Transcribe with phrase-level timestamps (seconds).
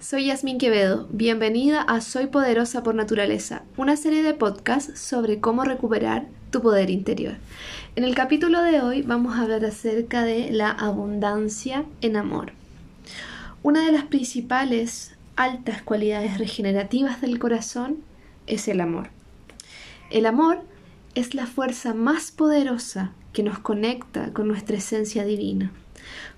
[0.00, 5.62] Soy Yasmin Quevedo, bienvenida a Soy Poderosa por Naturaleza, una serie de podcasts sobre cómo
[5.62, 7.34] recuperar tu poder interior.
[7.96, 12.54] En el capítulo de hoy vamos a hablar acerca de la abundancia en amor.
[13.62, 17.98] Una de las principales altas cualidades regenerativas del corazón
[18.46, 19.10] es el amor.
[20.10, 20.62] El amor
[21.14, 25.72] es la fuerza más poderosa que nos conecta con nuestra esencia divina,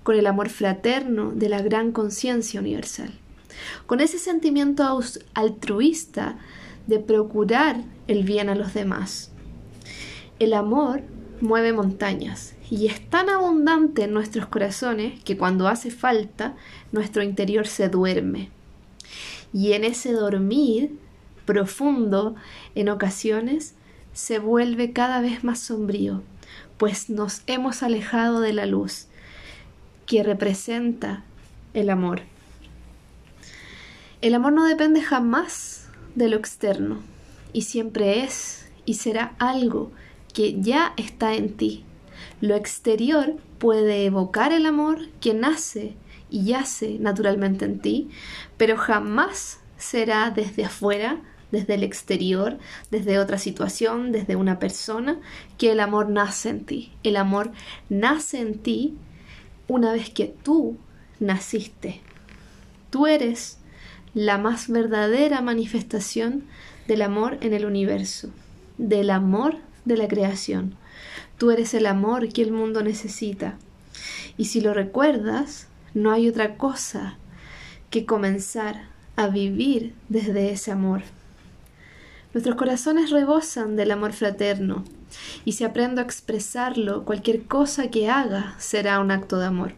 [0.03, 3.13] con el amor fraterno de la gran conciencia universal
[3.85, 4.99] con ese sentimiento
[5.33, 6.37] altruista
[6.87, 9.31] de procurar el bien a los demás.
[10.39, 11.01] El amor
[11.41, 16.55] mueve montañas y es tan abundante en nuestros corazones que cuando hace falta
[16.91, 18.49] nuestro interior se duerme.
[19.53, 20.97] Y en ese dormir
[21.45, 22.35] profundo
[22.75, 23.75] en ocasiones
[24.13, 26.23] se vuelve cada vez más sombrío,
[26.77, 29.07] pues nos hemos alejado de la luz
[30.05, 31.23] que representa
[31.73, 32.21] el amor.
[34.21, 37.01] El amor no depende jamás de lo externo
[37.51, 39.91] y siempre es y será algo
[40.33, 41.85] que ya está en ti.
[42.41, 45.95] Lo exterior puede evocar el amor que nace
[46.29, 48.09] y yace naturalmente en ti,
[48.57, 52.57] pero jamás será desde afuera, desde el exterior,
[52.89, 55.19] desde otra situación, desde una persona,
[55.57, 56.91] que el amor nace en ti.
[57.03, 57.51] El amor
[57.89, 58.97] nace en ti
[59.67, 60.77] una vez que tú
[61.19, 62.01] naciste.
[62.89, 63.57] Tú eres
[64.13, 66.43] la más verdadera manifestación
[66.87, 68.29] del amor en el universo,
[68.77, 70.75] del amor de la creación.
[71.37, 73.57] Tú eres el amor que el mundo necesita.
[74.37, 77.17] Y si lo recuerdas, no hay otra cosa
[77.89, 81.03] que comenzar a vivir desde ese amor.
[82.33, 84.83] Nuestros corazones rebosan del amor fraterno,
[85.45, 89.73] y si aprendo a expresarlo, cualquier cosa que haga será un acto de amor.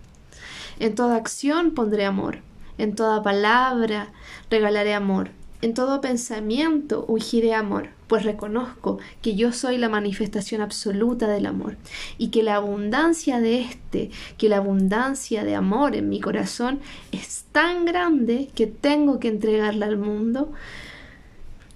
[0.79, 2.39] En toda acción pondré amor,
[2.77, 4.13] en toda palabra
[4.49, 5.31] regalaré amor.
[5.61, 11.77] En todo pensamiento ungiré amor, pues reconozco que yo soy la manifestación absoluta del amor
[12.17, 16.79] y que la abundancia de este, que la abundancia de amor en mi corazón
[17.11, 20.51] es tan grande que tengo que entregarla al mundo.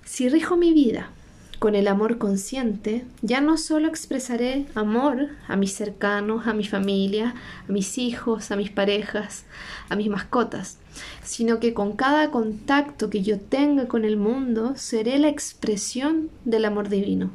[0.09, 1.11] Si rijo mi vida
[1.59, 7.35] con el amor consciente, ya no solo expresaré amor a mis cercanos, a mi familia,
[7.67, 9.45] a mis hijos, a mis parejas,
[9.87, 10.79] a mis mascotas,
[11.23, 16.65] sino que con cada contacto que yo tenga con el mundo seré la expresión del
[16.65, 17.29] amor divino.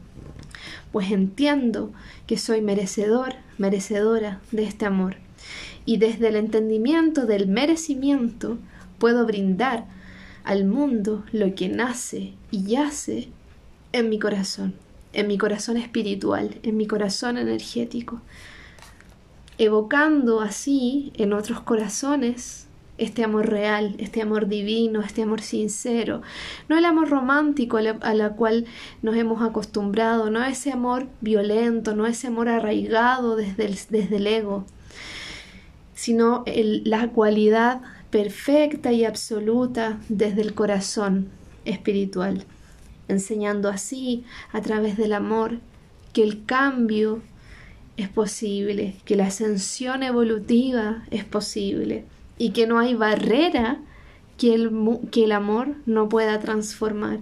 [0.91, 1.93] Pues entiendo
[2.27, 5.15] que soy merecedor, merecedora de este amor.
[5.87, 8.59] Y desde el entendimiento del merecimiento
[8.99, 9.87] puedo brindar
[10.45, 13.29] al mundo lo que nace y yace
[13.93, 14.75] en mi corazón,
[15.13, 18.21] en mi corazón espiritual, en mi corazón energético,
[19.59, 22.67] evocando así en otros corazones
[22.97, 26.23] este amor real, este amor divino, este amor sincero,
[26.69, 28.67] no el amor romántico a la, cual
[29.03, 34.27] nos hemos acostumbrado, no ese amor violento, no ese amor arraigado desde el, desde el
[34.27, 34.65] ego,
[35.95, 37.81] sino la cualidad
[38.15, 41.31] perfecta y absoluta desde el corazón
[41.65, 42.45] espiritual
[43.09, 45.59] enseñando así, a través del amor,
[46.13, 47.23] que el cambio
[47.97, 52.05] es posible, que la ascensión evolutiva es posible
[52.39, 53.81] y que no hay barrera
[54.39, 54.71] que el,
[55.11, 57.19] que el amor no pueda transformar,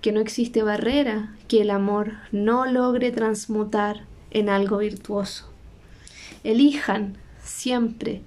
[0.00, 5.48] que no existe barrera que el amor no logre transmutar en algo virtuoso.
[6.44, 8.22] Elijan siempre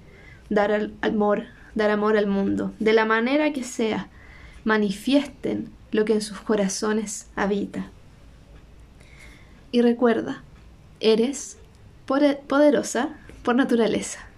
[0.50, 4.08] dar amor, dar amor al mundo, de la manera que sea,
[4.64, 7.90] manifiesten lo que en sus corazones habita.
[9.72, 10.42] Y recuerda,
[11.00, 11.58] eres
[12.06, 13.10] poderosa
[13.42, 14.29] por naturaleza.